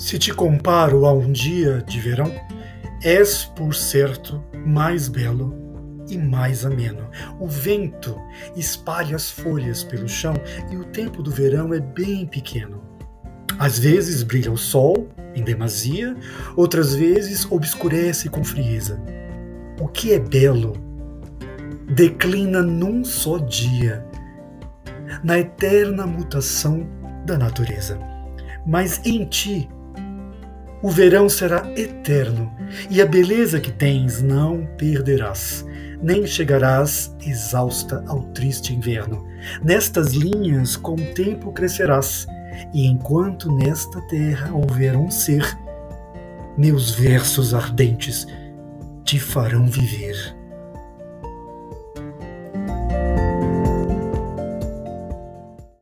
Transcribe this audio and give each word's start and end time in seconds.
Se 0.00 0.18
te 0.18 0.32
comparo 0.32 1.04
a 1.04 1.12
um 1.12 1.30
dia 1.30 1.84
de 1.86 2.00
verão, 2.00 2.32
és, 3.02 3.44
por 3.44 3.74
certo, 3.74 4.42
mais 4.64 5.08
belo 5.08 5.54
e 6.08 6.16
mais 6.16 6.64
ameno. 6.64 7.06
O 7.38 7.46
vento 7.46 8.18
espalha 8.56 9.14
as 9.14 9.30
folhas 9.30 9.84
pelo 9.84 10.08
chão 10.08 10.32
e 10.72 10.76
o 10.76 10.86
tempo 10.86 11.22
do 11.22 11.30
verão 11.30 11.74
é 11.74 11.80
bem 11.80 12.26
pequeno. 12.26 12.82
Às 13.58 13.78
vezes 13.78 14.22
brilha 14.22 14.50
o 14.50 14.56
sol, 14.56 15.06
em 15.34 15.44
demasia, 15.44 16.16
outras 16.56 16.94
vezes 16.94 17.46
obscurece 17.50 18.30
com 18.30 18.42
frieza. 18.42 18.98
O 19.78 19.86
que 19.86 20.14
é 20.14 20.18
belo 20.18 20.72
declina 21.90 22.62
num 22.62 23.04
só 23.04 23.36
dia, 23.36 24.02
na 25.22 25.38
eterna 25.38 26.06
mutação 26.06 26.88
da 27.26 27.36
natureza. 27.36 28.00
Mas 28.66 29.04
em 29.04 29.26
ti 29.26 29.68
o 30.82 30.88
verão 30.88 31.28
será 31.28 31.70
eterno, 31.76 32.52
e 32.88 33.02
a 33.02 33.06
beleza 33.06 33.60
que 33.60 33.70
tens 33.70 34.22
não 34.22 34.66
perderás, 34.78 35.64
nem 36.02 36.26
chegarás 36.26 37.14
exausta 37.24 38.02
ao 38.06 38.22
triste 38.32 38.74
inverno. 38.74 39.26
Nestas 39.62 40.12
linhas 40.12 40.76
com 40.76 40.94
o 40.94 41.14
tempo 41.14 41.52
crescerás, 41.52 42.26
e 42.72 42.86
enquanto 42.86 43.54
nesta 43.54 44.00
terra 44.08 44.52
houver 44.52 44.96
um 44.96 45.10
ser, 45.10 45.44
meus 46.56 46.90
versos 46.90 47.54
ardentes 47.54 48.26
te 49.04 49.18
farão 49.18 49.66
viver. 49.66 50.39